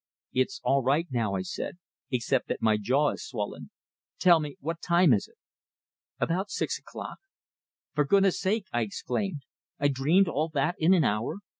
"I'm 0.35 0.47
all 0.63 0.81
right 0.81 1.05
now," 1.11 1.35
I 1.35 1.43
said 1.43 1.77
"except 2.09 2.47
that 2.47 2.59
my 2.59 2.75
jaw 2.77 3.11
is 3.11 3.23
swollen. 3.23 3.69
Tell 4.17 4.39
me, 4.39 4.55
what 4.59 4.81
time 4.81 5.13
is 5.13 5.27
it?" 5.27 5.35
"About 6.19 6.49
six 6.49 6.79
o'clock." 6.79 7.19
"For 7.93 8.03
goodness 8.03 8.39
sake!" 8.39 8.65
I 8.73 8.81
exclaimed. 8.81 9.43
"I 9.79 9.89
dreamed 9.89 10.27
all 10.27 10.49
that 10.55 10.75
in 10.79 10.95
an 10.95 11.03
hour! 11.03 11.35